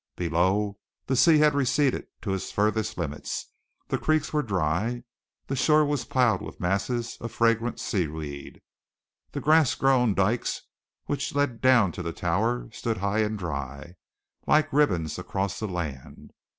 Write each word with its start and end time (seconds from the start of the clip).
Below, 0.15 0.79
the 1.05 1.15
sea 1.15 1.37
had 1.37 1.53
receded 1.53 2.07
to 2.23 2.33
its 2.33 2.51
furthest 2.51 2.97
limits. 2.97 3.51
The 3.89 3.99
creeks 3.99 4.33
were 4.33 4.41
dry. 4.41 5.03
The 5.45 5.55
shore 5.55 5.85
was 5.85 6.05
piled 6.05 6.41
with 6.41 6.59
masses 6.59 7.17
of 7.21 7.31
fragrant 7.31 7.79
seaweed. 7.79 8.63
The 9.33 9.41
grass 9.41 9.75
grown 9.75 10.15
dykes 10.15 10.63
which 11.05 11.35
led 11.35 11.61
down 11.61 11.91
to 11.91 12.01
the 12.01 12.13
tower 12.13 12.67
stood 12.71 12.97
high 12.97 13.19
and 13.19 13.37
dry, 13.37 13.93
like 14.47 14.73
ribbons 14.73 15.19
across 15.19 15.59
the 15.59 15.67
land. 15.67 16.31